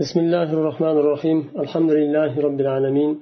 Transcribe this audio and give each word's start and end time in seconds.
بسم 0.00 0.20
الله 0.20 0.52
الرحمن 0.52 0.96
الرحيم 1.02 1.38
الحمد 1.64 1.90
لله 2.00 2.40
رب 2.46 2.60
العالمين 2.60 3.12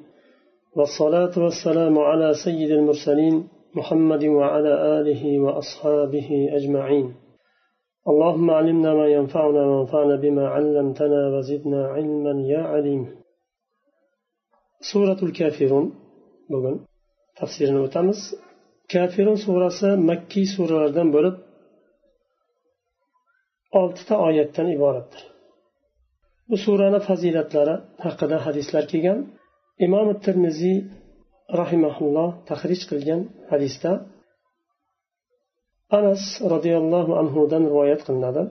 والصلاة 0.77 1.35
والسلام 1.45 1.99
على 1.99 2.29
سيد 2.45 2.71
المرسلين 2.71 3.49
محمد 3.79 4.25
وعلى 4.25 4.73
آله 4.99 5.23
وأصحابه 5.45 6.29
أجمعين 6.59 7.07
اللهم 8.11 8.51
علمنا 8.51 8.91
ما 8.95 9.07
ينفعنا 9.17 9.63
وانفعنا 9.71 10.17
بما 10.25 10.45
علمتنا 10.55 11.21
وزدنا 11.35 11.81
علما 11.95 12.35
يا 12.53 12.63
عليم 12.73 13.03
سورة 14.93 15.19
الكافرون 15.23 15.87
بقول 16.51 16.77
تفسير 17.41 17.79
وتمس 17.83 18.21
كافرون 18.89 19.37
سورة 19.47 19.97
مكي 20.11 20.45
سورة 20.57 21.03
بولب 21.15 21.37
oltita 23.79 24.15
oyatdan 24.27 24.69
iboratdir. 24.77 25.38
Bu 26.49 26.57
surani 26.65 27.01
fazilatlari 27.09 27.75
haqida 28.05 28.37
hadislar 28.47 28.85
kelgan 28.93 29.19
imom 29.87 30.09
termiziy 30.25 30.79
rahimaulloh 31.61 32.31
tahrij 32.49 32.81
qilgan 32.91 33.21
hadisda 33.51 33.93
anas 35.99 36.23
roziyallohu 36.53 37.13
anhudan 37.23 37.63
rivoyat 37.71 38.01
qilinadi 38.09 38.45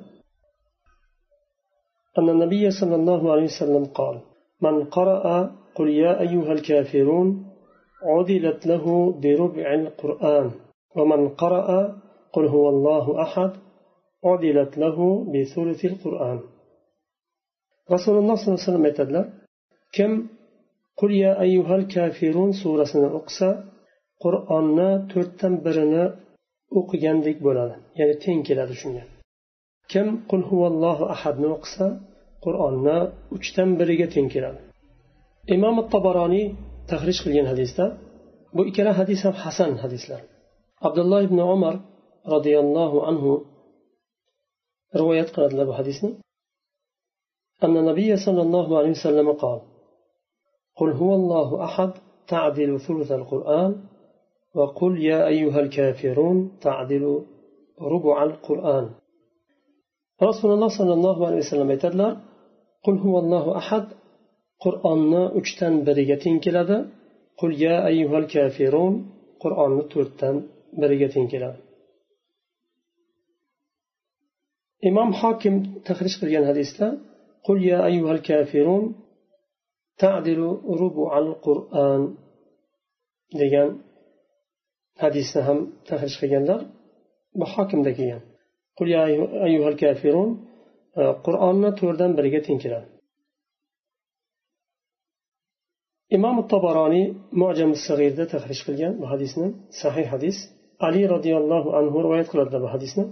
أن 2.19 2.27
النبي 2.35 2.63
صلى 2.79 2.95
الله 2.99 3.21
عليه 3.33 3.47
وسلم 3.53 3.85
قال 3.99 4.15
من 4.65 4.75
قرأ 4.97 5.25
قل 5.77 5.87
يا 6.03 6.11
أيها 6.25 6.51
الكافرون 6.57 7.27
عدلت 8.11 8.61
له 8.71 8.85
بربع 9.23 9.67
القرآن 9.81 10.47
ومن 10.97 11.21
قرأ 11.41 11.69
قل 12.33 12.45
هو 12.55 12.65
الله 12.73 13.05
أحد 13.25 13.51
عدلت 14.25 14.77
له 14.83 14.97
بثلث 15.33 15.81
القرآن 15.91 16.39
rasululloh 17.93 18.35
sollallohu 18.37 18.59
alayhi 18.59 18.69
vasallam 18.69 18.87
aytadilar 18.89 19.25
kim 19.95 20.11
qul 20.99 21.11
ya 21.23 21.31
ayyuhal 21.45 21.85
kafirun 21.95 22.49
surasini 22.61 23.09
o'qisa 23.17 23.49
qur'onni 24.23 24.89
to'rtdan 25.11 25.53
birini 25.65 26.03
o'qigandek 26.79 27.37
bo'ladi 27.47 27.75
ya'ni 27.99 28.15
teng 28.23 28.39
keladi 28.47 28.75
shunga. 28.81 29.03
Kim 29.91 30.07
qul 30.29 30.41
huvallohu 30.49 31.03
ahadni 31.15 31.47
o'qisa 31.55 31.87
qur'onni 32.45 32.97
uchdan 33.35 33.69
biriga 33.79 34.07
teng 34.15 34.27
keladi. 34.33 34.59
Imom 35.55 35.75
tabaroniy 35.93 36.45
tahrij 36.91 37.17
qilgan 37.23 37.47
hadisda 37.51 37.85
bu 38.55 38.61
ikkala 38.69 38.91
hadis 38.99 39.19
ham 39.25 39.35
hasan 39.43 39.71
hadislar. 39.83 40.21
Abdulloh 40.87 41.21
ibn 41.27 41.39
umar 41.55 41.75
roziyallohu 42.33 42.97
anhu 43.09 43.31
rivoyat 44.99 45.29
qiladilar 45.35 45.65
bu 45.71 45.75
hadisni. 45.79 46.09
أن 47.63 47.77
النبي 47.77 48.17
صلى 48.17 48.41
الله 48.41 48.77
عليه 48.77 48.89
وسلم 48.89 49.31
قال 49.31 49.61
قل 50.75 50.91
هو 50.91 51.15
الله 51.15 51.63
أحد 51.63 51.91
تعدل 52.27 52.79
ثلث 52.79 53.11
القرآن 53.11 53.83
وقل 54.55 55.03
يا 55.03 55.27
أيها 55.27 55.59
الكافرون 55.59 56.57
تعدل 56.61 57.25
ربع 57.81 58.23
القرآن. 58.23 58.89
رسول 60.23 60.53
الله 60.53 60.67
صلى 60.77 60.93
الله 60.93 61.27
عليه 61.27 61.37
وسلم 61.37 61.71
يتدل 61.71 62.17
قل 62.83 62.97
هو 62.97 63.19
الله 63.19 63.57
أحد 63.57 63.87
قرآننا 64.59 65.37
أجتن 65.37 65.83
بريتين 65.83 66.39
كلاد 66.39 66.89
قل 67.37 67.61
يا 67.61 67.87
أيها 67.87 68.17
الكافرون 68.17 68.93
قرآننا 69.39 69.81
ترتن 69.81 70.35
بريتين 70.77 71.27
كلاد 71.27 71.55
إمام 74.85 75.13
حاكم 75.13 75.79
تخرج 75.85 76.21
قليلا 76.21 76.51
هذه 76.51 76.59
قل 77.47 77.57
يا 77.71 77.79
أيها 77.89 78.11
الكافرون 78.17 78.83
تعدل 80.03 80.41
ربع 80.83 81.09
القرآن 81.23 82.03
degan 83.41 83.69
hadisni 85.03 85.41
ham 85.47 85.59
tahrij 85.89 86.13
qilganlar 86.21 86.61
bu 87.39 87.45
hokimda 87.53 87.91
kelgan 87.97 88.23
qul 88.77 88.87
ya 88.95 89.01
ayyuhal 89.47 89.77
kafirun 89.83 90.29
qur'onni 91.25 91.69
to'rtdan 91.79 92.11
biriga 92.17 92.39
teng 92.47 92.59
keladi 92.63 92.87
imom 96.17 96.37
tabaroniy 96.53 97.05
mujam 97.41 97.71
sag'irda 97.87 98.25
tahrij 98.33 98.59
qilgan 98.67 98.93
bu 99.01 99.05
hadisni 99.13 99.47
sahih 99.81 100.05
hadis 100.13 100.37
ali 100.87 101.01
roziyallohu 101.13 101.69
anhu 101.79 101.97
rivoyat 102.05 102.27
qiladilar 102.31 102.61
bu 102.65 102.69
hadisni 102.75 103.03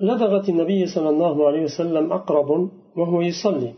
لدغت 0.00 0.48
النبي 0.48 0.86
صلى 0.86 1.08
الله 1.08 1.46
عليه 1.46 1.62
وسلم 1.64 2.12
أقرب 2.12 2.70
وهو 2.96 3.20
يصلي. 3.20 3.74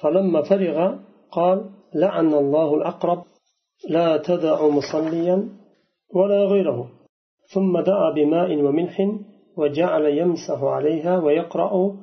فلما 0.00 0.42
فرغ 0.42 0.94
قال 1.32 1.70
لعن 1.94 2.34
الله 2.34 2.74
الأقرب 2.74 3.22
لا 3.90 4.16
تدع 4.16 4.68
مصليا 4.68 5.48
ولا 6.14 6.44
غيره. 6.44 6.88
ثم 7.54 7.80
دعا 7.80 8.10
بماء 8.14 8.56
وملح 8.56 8.96
وجعل 9.56 10.04
يمسح 10.04 10.62
عليها 10.62 11.18
ويقرأ 11.18 11.96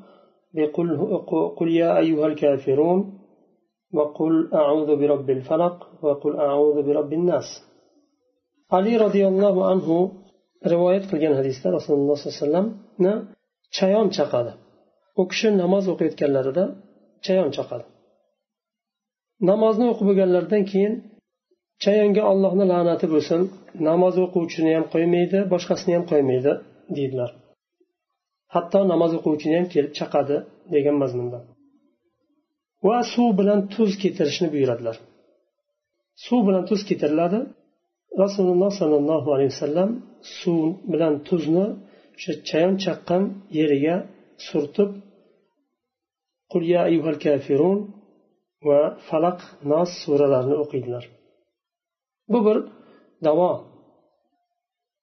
بقل 0.54 1.18
قل 1.58 1.68
يا 1.72 1.98
أيها 1.98 2.28
الكافرون 2.28 3.20
وقل 3.94 4.50
أعوذ 4.54 4.96
برب 4.96 5.30
الفلق 5.30 5.88
وقل 6.02 6.36
أعوذ 6.36 6.84
برب 6.84 7.14
الناس. 7.14 7.44
علي 8.72 8.98
رضي 8.98 9.28
الله 9.28 9.70
عنه 9.70 10.12
رواية 10.68 11.12
قلنا 11.12 11.38
حديث 11.38 11.68
رسول 11.68 11.98
الله 11.98 12.16
صلى 12.16 12.48
الله 12.48 12.58
عليه 12.58 12.68
وسلم 12.68 13.28
chayon 13.78 14.08
chaqadi. 14.18 14.52
U 15.20 15.24
kishi 15.32 15.50
namoz 15.62 15.86
o'qiyotganlarida 15.94 16.64
chayon 17.26 17.50
chaqadi. 17.58 17.86
Namozni 19.50 19.86
o'qib 19.92 20.06
bo'lganlaridan 20.10 20.64
keyin 20.72 20.94
chayonga 21.84 22.24
ollohni 22.32 22.66
la'nati 22.72 23.08
bo'lsin 23.14 23.42
namoz 23.90 24.16
o'quvchini 24.26 24.72
ham 24.78 24.86
qo'ymaydi 24.94 25.40
boshqasini 25.54 25.94
ham 25.98 26.06
qo'ymaydi 26.12 26.52
deydilar. 26.98 27.30
Hatto 28.56 28.80
namoz 28.94 29.12
o'quvchini 29.18 29.56
ham 29.60 29.68
kelib 29.74 29.94
chaqadi 30.00 30.38
degan 30.74 30.96
mazmunda. 31.02 31.40
Va 32.88 32.98
suv 33.14 33.30
bilan 33.40 33.60
tuz 33.74 33.92
keltirishni 34.02 34.48
buyuradilar. 34.54 34.96
Suv 36.26 36.40
bilan 36.48 36.64
tuz 36.70 36.82
keltiriladi 36.90 37.40
rasululloh 38.24 38.72
sollallohu 38.80 39.30
alayhi 39.36 39.52
vasallam 39.56 39.90
suv 40.40 40.64
bilan 40.92 41.14
tuzni 41.28 41.68
o'sha 42.19 42.33
chayon 42.49 42.75
chaqqan 42.85 43.23
yeriga 43.59 43.97
surtib 44.47 44.91
qul 46.53 46.63
ya 46.73 46.81
ayyuhal 46.89 47.19
kafirun 47.25 47.79
va 48.69 48.81
falaq 49.09 49.39
nos 49.71 49.91
suralarini 50.03 50.57
o'qiydilar 50.63 51.05
bu 52.33 52.39
bir 52.47 52.59
davo 53.27 53.51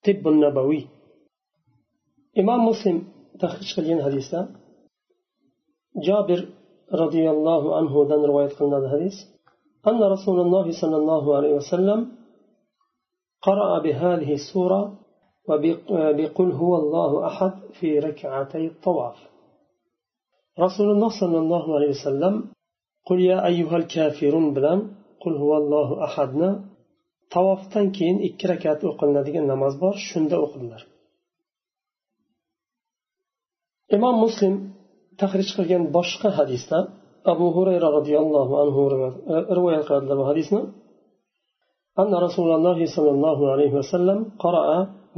tibbun 0.05 0.35
nabaviy 0.45 0.83
imom 2.41 2.61
muslim 2.69 2.97
tahrij 3.41 3.69
qilgan 3.75 3.99
hadisda 4.07 4.39
jobir 6.07 6.41
roziyallohu 7.01 7.67
anhudan 7.79 8.21
rivoyat 8.29 8.53
qilinadi 8.57 8.89
hadis 8.95 9.17
أن 9.89 10.01
رسول 10.15 10.37
الله 10.45 10.65
صلى 10.81 10.97
الله 11.01 11.23
عليه 11.37 11.53
وسلم 11.59 11.99
قرأ 13.41 13.79
بهذه 13.85 14.33
السورة 14.33 14.81
وبقل 15.48 16.50
هو 16.60 16.72
الله 16.76 17.10
أحد 17.26 17.52
في 17.78 17.88
ركعتي 18.06 18.64
الطواف 18.72 19.18
رسول 20.64 20.88
الله 20.90 21.10
صلى 21.20 21.38
الله 21.44 21.64
عليه 21.76 21.90
وسلم 21.96 22.34
قل 23.08 23.18
يا 23.30 23.38
أيها 23.50 23.76
الكافرون 23.76 24.46
بلان 24.54 24.80
قل 25.22 25.34
هو 25.42 25.52
الله 25.56 25.88
أحدنا 26.04 26.50
tavofdan 27.34 27.86
keyin 27.96 28.18
ikki 28.28 28.44
rakat 28.52 28.80
o'qilinadigan 28.90 29.44
namoz 29.52 29.74
bor 29.82 29.94
shunda 30.08 30.36
o'qidilar 30.44 30.82
imom 33.96 34.16
muslim 34.24 34.54
tahrij 35.20 35.48
qilgan 35.56 35.82
boshqa 35.96 36.28
hadisda 36.38 36.78
abu 37.32 37.46
hurayra 37.56 37.88
roziyallohu 37.98 38.52
anhu 38.62 38.80
rivoyat 39.58 39.84
qiladilar 39.88 40.16
bu 40.22 40.26
hadisni 40.32 40.62
أن 42.02 42.12
رسول 42.26 42.50
الله 42.56 42.78
صلى 42.96 43.10
الله 43.16 43.38
عليه 43.52 43.72
وسلم 43.80 44.18
قرأ 44.44 44.66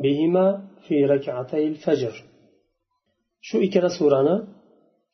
بهما 0.02 0.68
في 0.88 1.04
ركعتي 1.04 1.66
الفجر. 1.68 2.24
شو 3.40 3.58
إكرا 3.62 3.88
سورانا؟ 3.98 4.48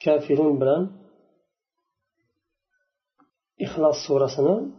كافرون 0.01 0.59
بلان 0.59 0.91
إخلاص 3.63 3.95
سورة 4.09 4.27
سنة 4.27 4.73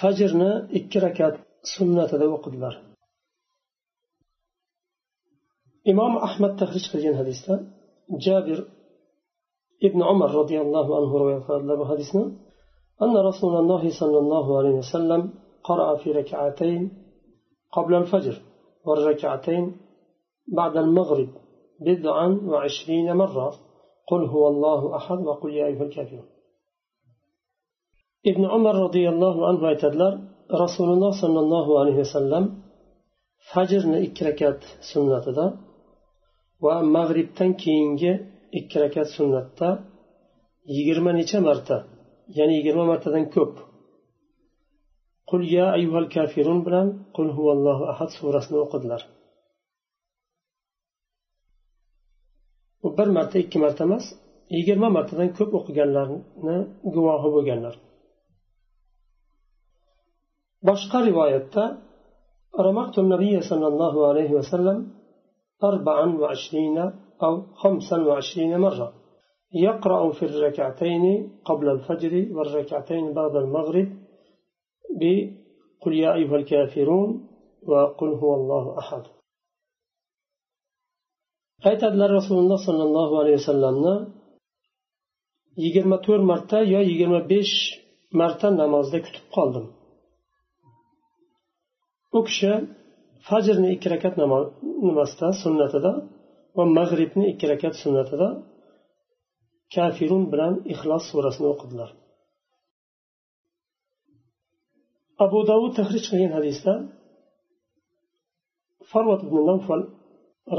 فجرنا 0.00 0.68
إكرا 0.72 1.08
كات 1.08 1.36
سنة 1.78 2.04
ذو 2.04 2.36
قدر 2.36 2.82
إمام 5.88 6.16
أحمد 6.16 6.56
تخرج 6.56 6.90
خلجين 6.92 7.16
حديثة. 7.18 7.54
جابر 8.10 8.68
ابن 9.82 10.02
عمر 10.02 10.30
رضي 10.30 10.60
الله 10.60 10.96
عنه 10.96 11.18
روي 11.18 11.36
الله 11.36 11.88
حديثنا. 11.90 12.24
أن 13.02 13.16
رسول 13.16 13.56
الله 13.56 14.00
صلى 14.00 14.18
الله 14.18 14.58
عليه 14.58 14.70
وسلم 14.70 15.34
قرأ 15.64 15.96
في 15.96 16.12
ركعتين 16.12 17.05
قبل 17.75 17.93
الفجر 18.01 18.35
والركعتين 18.85 19.77
بعد 20.57 20.77
المغرب 20.77 21.29
بضعا 21.85 22.27
وعشرين 22.51 23.07
مرة 23.13 23.47
قل 24.09 24.25
هو 24.33 24.47
الله 24.47 24.95
أحد 24.95 25.17
وقل 25.27 25.53
يا 25.53 25.65
أيها 25.65 25.83
الكافرون 25.83 26.29
ابن 28.31 28.45
عمر 28.45 28.75
رضي 28.75 29.09
الله 29.09 29.47
عنه 29.47 29.61
aytadilar 29.71 30.13
rasululloh 30.63 31.11
sollallohu 31.23 31.71
alayhi 31.81 31.99
vasallam 32.05 32.43
fajrni 33.51 33.97
ikki 34.05 34.21
rakat 34.29 34.59
sunnatida 34.91 35.45
va 36.65 36.75
mag'ribdan 36.95 37.51
keyingi 37.63 38.13
ikki 38.59 38.77
rakat 38.83 39.07
sunnatda 39.17 39.69
yigirma 40.75 41.11
necha 41.19 41.39
marta 41.47 41.77
ya'ni 42.37 42.53
yigirma 42.59 42.85
martadan 42.91 43.25
ko'p 43.35 43.53
qul 45.29 45.41
ya 45.57 45.65
ayyuhal 45.77 46.07
kafirun 46.15 46.59
bilan 46.65 46.87
qul 47.15 47.27
huvallohu 47.37 47.83
ahad 47.93 48.09
surasini 48.17 48.59
o'qidilar 48.65 49.01
u 52.85 52.87
bir 52.97 53.09
marta 53.17 53.35
ikki 53.43 53.57
marta 53.63 53.81
emas 53.87 54.05
yigirma 54.55 54.89
martadan 54.97 55.29
ko'p 55.37 55.51
o'qiganlarni 55.59 56.57
guvohi 56.95 57.29
bo'lganlar 57.35 57.75
boshqa 60.67 60.97
rivoyatda 61.09 61.63
رمقت 62.67 62.95
النبي 62.99 63.41
صلى 63.41 63.67
الله 63.71 64.07
عليه 64.09 64.31
وسلم 64.39 64.77
أربعا 65.63 66.05
وعشرين 66.21 66.77
أو 67.23 67.33
خمسا 67.61 67.97
وعشرين 68.07 68.57
مرة 68.65 68.93
يقرأ 69.53 70.11
في 70.11 70.25
الركعتين 70.25 71.03
قبل 71.45 71.69
الفجر 71.69 72.13
والركعتين 72.35 73.13
بعد 73.13 73.35
المغرب 73.35 73.87
بقل 74.99 75.93
يا 76.03 76.09
أيها 76.17 76.35
الكافرون 76.41 77.09
وقل 77.69 78.11
هو 78.21 78.31
الله 78.39 78.65
أحد 78.81 79.03
aytadilar 81.69 82.09
rasululloh 82.19 82.59
sollallohu 82.67 83.13
alayhi 83.21 83.37
vasallamni 83.41 83.95
yigirma 85.63 85.97
to'rt 86.05 86.23
marta 86.31 86.57
yo 86.73 86.79
yigirma 86.89 87.19
besh 87.31 87.55
marta 88.19 88.47
namozda 88.61 88.97
kutib 89.05 89.25
qoldim 89.35 89.65
u 92.17 92.19
kishi 92.27 92.51
fajrni 93.27 93.67
ikki 93.75 93.87
rakat 93.93 94.13
nimasida 94.87 95.27
sunnatida 95.43 95.91
va 96.57 96.63
mag'ribni 96.77 97.25
ikki 97.33 97.45
rakat 97.53 97.73
sunnatida 97.83 98.27
kafirun 99.75 100.23
bilan 100.31 100.53
ixlos 100.73 101.03
surasini 101.11 101.47
o'qidilar 101.53 101.89
Abu 105.24 105.38
davud 105.50 105.72
tahrij 105.78 106.04
qilgan 106.10 106.32
hadisda 106.38 106.74
farvat 108.90 109.20
ibn 109.26 109.36
navfal 109.50 109.82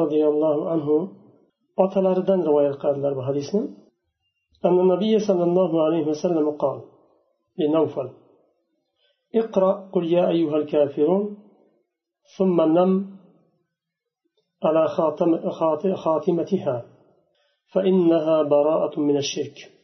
roziyallohu 0.01 0.61
anhu 0.73 0.95
otalaridan 1.83 2.39
rivoyat 2.47 2.75
qiladilar 2.81 3.13
bu 3.19 3.23
hadisni 3.29 3.63
أن 4.65 4.79
النبي 4.79 5.19
صلى 5.19 5.43
الله 5.43 5.71
عليه 5.85 6.03
وسلم 6.11 6.51
قال 6.51 6.81
لنوفل 7.59 8.09
اقرأ 9.35 9.89
قل 9.93 10.03
يا 10.13 10.29
أيها 10.29 10.57
الكافرون 10.57 11.37
ثم 12.37 12.61
نم 12.61 12.91
على 14.63 14.87
خاتم 14.87 15.29
خاتمتها 15.95 16.85
فإنها 17.73 18.43
براءة 18.43 18.99
من 18.99 19.17
الشرك 19.17 19.76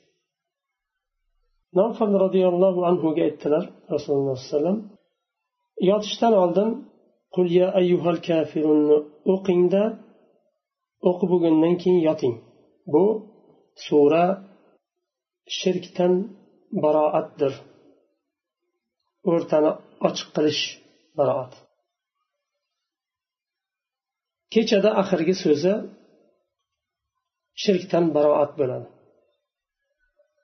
navfal 1.80 2.14
roziyallohu 2.26 2.82
anhuga 2.90 3.22
aytdilar 3.28 3.64
rasululloh 3.94 4.34
alayhi 4.36 4.48
vasallam 4.50 4.78
yotishdan 5.90 6.34
oldin 6.44 6.70
qul 7.36 7.48
ya 7.60 7.68
ayyuhal 7.80 8.20
kafirunni 8.30 8.98
o'qingda 9.34 9.84
o'qib 11.10 11.30
bo'lgandan 11.34 11.76
keyin 11.82 12.02
yoting. 12.08 12.36
Bu 12.94 13.04
sura 13.86 14.26
shirkdan 15.60 16.14
baroatdir. 16.84 17.54
O'rtani 19.32 19.72
ochiq 20.08 20.30
qilish 20.36 20.62
baroat. 21.18 21.54
Kechada 24.54 24.90
oxirgi 25.02 25.36
so'zi 25.44 25.74
shirkdan 27.64 28.06
baroat 28.16 28.52
bo'ladi. 28.60 28.88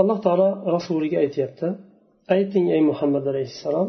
alloh 0.00 0.18
taolo 0.26 0.48
rasuliga 0.74 1.18
aytyapti 1.24 1.68
ayting 2.34 2.66
ey 2.74 2.82
muhammad 2.90 3.24
alayhissalom 3.32 3.88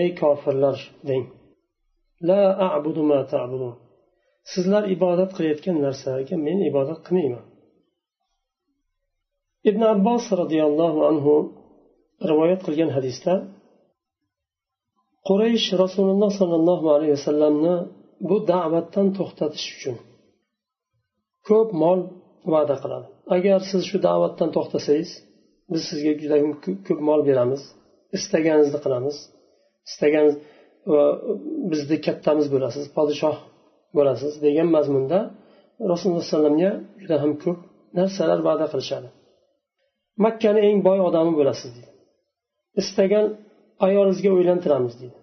ey 0.00 0.08
kofirlar 0.20 0.78
deng. 1.08 1.24
La 2.28 2.42
a'budu 2.66 3.02
ma 3.10 3.20
ta'budun. 3.32 3.74
Sizlar 4.52 4.84
ibodat 4.94 5.30
qilayotgan 5.36 5.76
narsaga 5.86 6.34
men 6.46 6.58
ibodat 6.70 7.00
qilmayman. 7.06 7.44
Ibn 9.70 9.82
abbos 9.94 10.24
roziyallohu 10.40 11.00
anhu 11.10 11.34
rivoyat 12.30 12.60
qilgan 12.66 12.90
hadisda 12.96 13.34
quraysh 15.28 15.68
rasululloh 15.82 16.30
sollallohu 16.40 16.86
alayhi 16.94 17.12
vasallamni 17.18 17.74
bu 18.28 18.36
da'vatdan 18.52 19.06
to'xtatish 19.18 19.66
uchun 19.76 19.96
ko'p 21.48 21.68
mol 21.82 22.00
va'da 22.52 22.76
qiladi. 22.82 23.08
Agar 23.36 23.60
siz 23.70 23.82
shu 23.90 23.98
da'vatdan 24.06 24.50
to'xtasangiz 24.56 25.10
biz 25.72 25.82
sizga 25.90 26.12
juda 26.22 26.36
ko'p 26.86 27.00
mol 27.08 27.20
beramiz. 27.28 27.62
Istaganingizni 28.16 28.80
qilamiz. 28.84 29.16
Istagan 29.88 30.26
va 30.92 31.04
bizni 31.70 31.96
kattamiz 32.06 32.46
bo'lasiz 32.54 32.84
podshoh 32.96 33.36
bo'lasiz 33.96 34.32
degan 34.46 34.68
mazmunda 34.76 35.18
rasululloh 35.92 36.22
alayhivasallamga 36.22 36.70
juda 37.02 37.16
ham 37.22 37.32
ko'p 37.44 37.58
narsalar 37.98 38.40
va'da 38.48 38.66
qilishadi. 38.72 39.08
Makkani 40.24 40.60
eng 40.68 40.78
boy 40.88 40.98
odami 41.08 41.32
bo'lasiz 41.38 41.70
deydi. 41.76 41.92
Istagan 42.82 43.26
ayolingizga 43.86 44.30
uylantiramiz 44.38 44.94
deydi. 45.00 45.18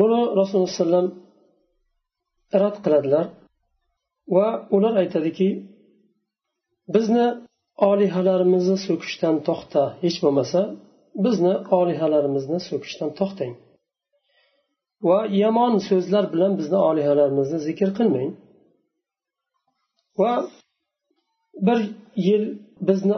Buni 0.00 0.20
rasululloh 0.38 0.68
alayhi 0.70 0.80
vasallam 0.82 1.06
rad 2.62 2.76
qiladilar. 2.84 3.26
Va 4.34 4.46
ular 4.76 4.94
aytadiki 5.02 5.48
bizni 6.94 7.26
olihalarimizni 7.90 8.76
so'kishdan 8.86 9.36
to'xta 9.48 9.82
hech 10.04 10.18
bo'lmasa 10.24 10.60
bizni 11.24 11.54
olihalarimizni 11.78 12.58
so'kishdan 12.68 13.10
to'xtang 13.20 13.54
va 15.08 15.18
yomon 15.42 15.74
so'zlar 15.88 16.24
bilan 16.34 16.52
bizni 16.60 16.78
olihalarimizni 16.88 17.58
zikr 17.68 17.88
qilmang. 17.98 18.30
Va 20.20 20.32
bir 21.66 21.78
yil 22.26 22.44
bizni 22.88 23.16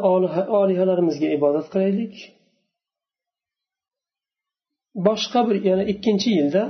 olihalarimizga 0.60 1.28
ibodat 1.38 1.66
qilaylik. 1.72 2.14
Boshqa 5.06 5.40
bir 5.48 5.56
yana 5.70 5.84
ikkinchi 5.92 6.28
yilda 6.38 6.62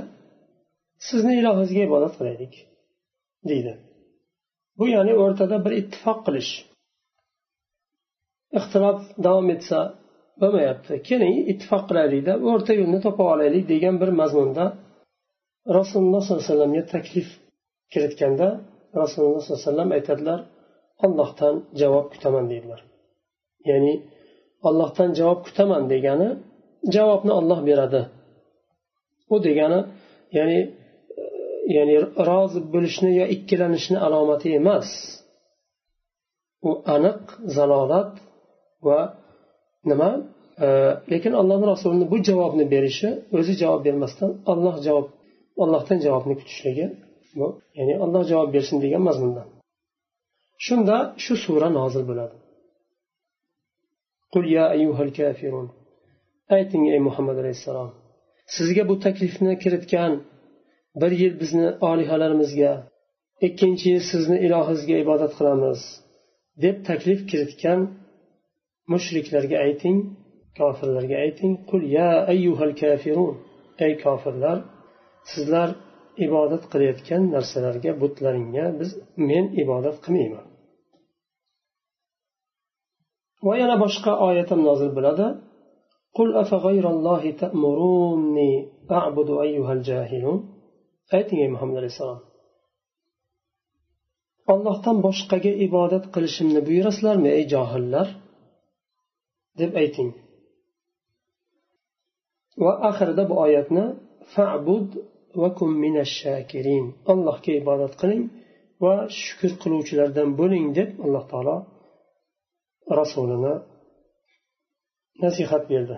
sizni 1.09 1.33
ilohingizga 1.39 1.81
ibodat 1.89 2.13
qilaylik 2.19 2.53
deydi. 3.49 3.73
Bu 4.79 4.85
ya'ni 4.95 5.13
o'rtada 5.23 5.57
bir 5.65 5.73
ittifoq 5.81 6.19
qilish. 6.25 6.51
Ixtilof 8.59 8.99
davom 9.25 9.47
etsa 9.55 9.79
bo'lmayapti. 10.41 10.93
Keling 11.07 11.35
ittifoq 11.51 11.83
qilaylikda 11.89 12.33
o'rta 12.49 12.71
yo'lni 12.79 12.99
topib 13.05 13.27
olaylik 13.33 13.65
degan 13.73 13.95
bir 14.01 14.09
mazmunda 14.21 14.65
rasululloh 15.77 16.21
sollallohu 16.23 16.43
alayhi 16.43 16.53
vasallamga 16.53 16.83
taklif 16.95 17.27
kiritganda 17.93 18.47
rasululloh 19.01 19.41
sollallohu 19.41 19.61
alayhi 19.61 19.69
vasallam 19.69 19.91
aytadilar 19.97 20.39
ollohdan 21.05 21.55
javob 21.81 22.05
kutaman 22.13 22.45
deydilar. 22.51 22.81
Ya'ni 23.69 23.93
ollohdan 24.67 25.09
javob 25.19 25.39
kutaman 25.47 25.83
degani 25.93 26.29
javobni 26.95 27.31
olloh 27.39 27.59
beradi. 27.69 28.01
U 29.33 29.35
degani 29.47 29.79
ya'ni 30.37 30.59
ya'ni 31.75 31.95
rozi 32.29 32.59
bo'lishni 32.73 33.11
yo 33.19 33.25
ikkilanishni 33.35 33.97
alomati 34.05 34.47
emas. 34.59 34.89
U 36.69 36.71
aniq 36.95 37.21
zalolat 37.55 38.11
va 38.87 38.99
nima? 39.89 40.09
Ee, 40.65 40.67
lekin 41.11 41.33
allohni 41.41 41.65
rasulini 41.73 42.05
bu 42.11 42.17
javobni 42.27 42.65
berishi 42.73 43.09
o'zi 43.37 43.53
javob 43.61 43.81
bermasdan 43.87 44.31
olloh 44.51 44.75
javob 44.85 45.07
ollohdan 45.63 45.97
javobni 46.05 46.35
kutishligi 46.39 46.85
bu 47.39 47.47
ya'ni 47.77 47.93
olloh 48.03 48.23
javob 48.31 48.49
bersin 48.55 48.77
degan 48.83 49.01
mazmunda. 49.09 49.43
Shunda 50.65 50.97
shu 51.23 51.33
sura 51.45 51.69
nozil 51.79 52.03
bo'ladi. 52.09 52.35
Qul 54.33 54.45
ya 54.55 54.63
ayyuhal 54.75 55.11
kafirun 55.19 55.67
ayting 56.55 56.83
ey 56.93 56.99
muhammad 57.07 57.37
alayhissalom 57.43 57.89
sizga 58.55 58.83
bu 58.89 58.95
taklifni 59.05 59.53
kiritgan 59.63 60.13
bir 61.00 61.12
yil 61.20 61.34
bizni 61.42 61.66
olihalarimizga 61.90 62.72
ikkinchi 63.46 63.84
yil 63.92 64.02
sizni 64.10 64.36
ilohingizga 64.46 64.96
ibodat 65.04 65.32
qilamiz 65.38 65.80
deb 66.64 66.76
taklif 66.88 67.20
kiritgan 67.30 67.80
mushriklarga 68.92 69.56
ayting 69.66 69.98
kofirlarga 70.58 71.16
ayting 71.24 71.52
qul 71.70 71.82
ya 71.98 72.10
ayyuhal 72.32 72.74
kafirun 72.82 73.34
ey 73.86 73.92
kofirlar 74.04 74.58
sizlar 75.32 75.68
ibodat 76.26 76.64
qilayotgan 76.72 77.22
narsalarga 77.34 77.90
butlaringga 78.02 78.66
biz 78.80 78.90
men 79.28 79.44
ibodat 79.62 79.96
qilmayman 80.04 80.46
va 83.46 83.54
yana 83.62 83.76
boshqa 83.84 84.12
oyat 84.28 84.48
ham 84.52 84.60
nozil 84.68 84.90
bo'ladi 84.98 85.28
قل 86.18 86.28
أفغير 86.44 86.84
الله 86.94 87.22
تأمروني 87.42 88.52
أعبد 88.98 89.30
أيها 89.46 89.72
الجاهلون 89.72 90.38
ayting 91.17 91.39
ey 91.43 91.49
muhammad 91.55 91.77
alayhissalom. 91.81 92.19
Ollohdan 94.53 94.97
boshqaga 95.05 95.51
ibodat 95.67 96.05
qilishimni 96.13 96.61
buyurasizlarmi 96.67 97.29
ey 97.37 97.43
johillar? 97.53 98.07
Deb 99.59 99.71
ayting. 99.81 100.11
Va 102.63 102.73
oxirida 102.89 103.23
bu 103.29 103.35
oyatni 103.45 103.85
fabud 104.33 104.87
vakum 105.41 105.71
shakirin 106.19 106.85
allohga 107.11 107.51
ibodat 107.61 107.93
qiling 108.01 108.23
va 108.83 108.93
shukur 109.21 109.51
qiluvchilardan 109.63 110.29
bo'ling 110.39 110.65
deb 110.77 110.89
alloh 111.05 111.23
taolo 111.31 111.57
rasulini 112.99 113.53
nasihat 115.23 115.63
berdi. 115.71 115.97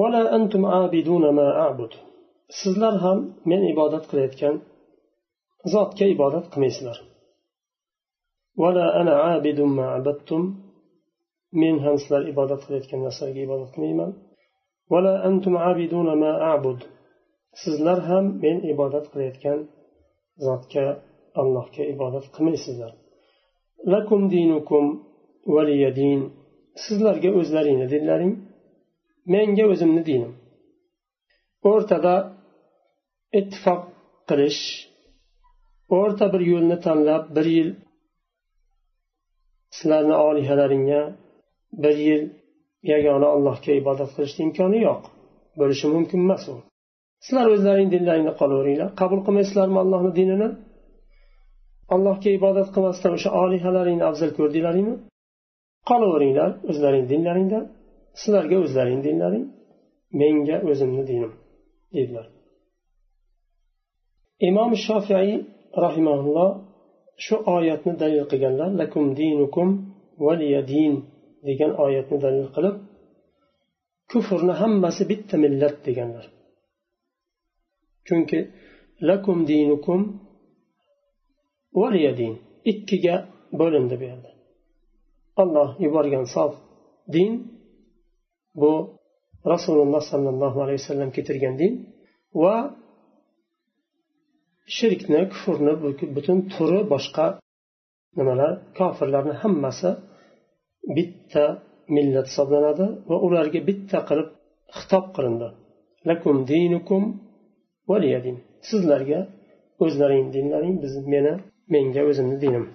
ولا 0.00 0.22
أنتم 0.36 0.62
عابدون 0.66 1.24
ما 1.38 1.48
أعبد 1.62 1.92
sizlar 2.60 2.94
ham 3.04 3.18
men 3.50 3.62
ibodat 3.72 4.04
qilayotgan 4.10 4.54
zotga 5.72 6.06
ibodat 6.14 6.46
qilmaysizlar 6.52 6.98
men 11.62 11.76
ham 11.84 11.96
sizlar 12.02 12.22
ibodat 12.32 12.60
qilayotgan 12.66 13.00
narsalarga 13.06 13.40
ibodat 13.48 13.70
qilmayman 13.74 14.10
sizlar 17.62 17.98
ham 18.10 18.24
men 18.44 18.58
ibodat 18.72 19.06
qilayotgan 19.12 19.58
zotga 20.46 20.86
allohga 21.40 21.82
ibodat 21.94 22.26
qilmaysizlar 22.34 22.92
lakum 23.92 24.20
dinukum 24.34 24.84
valiyadin 25.54 26.20
sizlarga 26.84 27.30
o'zlaringni 27.40 27.86
dinlaring 27.94 28.32
Menga 29.33 29.65
o'zimni 29.73 30.01
dinim 30.09 30.31
o'rtada 31.71 32.15
ittifoq 33.39 33.81
qilish 34.29 34.63
o'rta 35.99 36.25
bir 36.33 36.41
yo'lni 36.51 36.77
tanlab 36.85 37.23
bir 37.35 37.47
yil 37.57 37.69
sizlarni 39.77 40.15
olihalaringga 40.27 41.01
bir 41.83 41.95
yil 42.07 42.23
yagona 42.91 43.27
allohga 43.35 43.71
ibodat 43.81 44.09
qilishni 44.15 44.41
imkoni 44.47 44.79
yo'q. 44.87 45.01
Bo'lishi 45.59 45.87
mumkin 45.95 46.19
emas 46.25 46.43
u. 46.53 46.55
Sizlar 47.25 47.47
o'zlaring 47.55 47.89
dinlaringda 47.95 48.33
qolaveringlar. 48.41 48.89
Qabul 49.01 49.19
qilmaysizlarmi 49.25 49.77
allohni 49.83 50.11
dinini? 50.19 50.49
Allohga 51.95 52.29
ibodat 52.39 52.69
qilmasdan 52.75 53.11
o'sha 53.17 53.29
olihalaringni 53.43 54.05
afzal 54.11 54.31
ko'rdinglaringmi 54.37 54.95
qolaveringlar 55.89 56.49
o'zlaring 56.71 57.05
dinlaringda 57.11 57.59
sizlarga 58.19 58.55
o'zlaring 58.63 59.01
dinlaring 59.07 59.45
menga 60.19 60.57
o'zimni 60.69 61.03
dinim 61.09 61.31
dedilar 61.95 62.27
imom 64.49 64.71
shofiy 64.85 65.29
rahimaulloh 65.85 66.49
shu 67.25 67.35
oyatni 67.55 67.93
dalil 68.01 68.23
qilganlar 68.31 68.69
lakum 68.81 69.05
dinukum 69.19 69.69
valiya 70.25 70.61
din 70.73 70.93
degan 71.47 71.71
oyatni 71.85 72.17
dalil 72.25 72.47
qilib 72.55 72.75
kufrni 74.11 74.53
hammasi 74.61 75.03
bitta 75.11 75.35
millat 75.43 75.75
deganlar. 75.87 76.25
Chunki 78.07 78.39
lakum 79.09 79.37
dinukum 79.51 80.01
valiya 81.79 82.11
din 82.19 82.33
ikkiga 82.71 83.15
bo'lindi 83.59 83.95
bu 84.01 84.05
yerda. 84.11 84.31
Olloh 85.41 85.69
yuborgan 85.83 86.25
sof 86.35 86.53
din 87.15 87.31
bu 88.61 88.73
rasululloh 89.53 90.01
sollallohu 90.11 90.57
alayhi 90.63 90.79
vasallam 90.81 91.09
keltirgan 91.15 91.55
din 91.61 91.73
va 92.41 92.55
shirkni 94.77 95.21
kufrni 95.33 95.73
butun 96.15 96.37
turi 96.53 96.79
boshqa 96.93 97.25
nimalar 98.17 98.51
kofirlarni 98.77 99.33
hammasi 99.41 99.89
bitta 100.97 101.45
millat 101.95 102.25
hisoblanadi 102.31 102.85
va 103.09 103.17
ularga 103.27 103.59
bitta 103.69 103.99
qilib 104.09 104.29
xitob 104.77 105.05
qilindi. 105.15 105.47
Lakum 106.09 106.35
dinukum 106.51 107.03
valiyadin 107.91 108.37
sizlarga 108.69 109.19
o'zlaring 109.83 110.27
dinlaring 110.35 110.75
biz 110.83 110.93
meni 111.13 111.33
menga 111.73 112.01
o'zimni 112.09 112.37
dinim. 112.43 112.65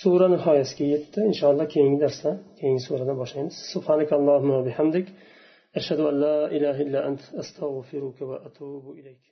Sura 0.00 0.26
nihoyasiga 0.34 0.84
yetdi. 0.94 1.18
Inshaalloh 1.30 1.66
keyingi 1.74 1.98
darsda 2.04 2.30
keyingi 2.60 2.82
suradan 2.88 3.16
boshlaymiz. 3.22 3.56
Subhanakallohumma 3.74 4.58
bihamdik. 4.68 5.06
Ashhadu 5.78 6.02
an 6.10 6.14
la 6.24 6.36
ilaha 6.56 6.80
illa 6.86 7.00
ant 7.08 7.22
astag'firuka 7.42 8.22
va 8.30 8.36
atubu 8.48 8.90
ilayk. 9.00 9.22